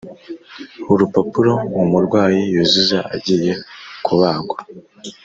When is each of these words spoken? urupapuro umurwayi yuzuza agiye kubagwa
urupapuro 0.91 1.53
umurwayi 1.81 2.41
yuzuza 2.53 2.99
agiye 3.15 3.53
kubagwa 4.05 4.57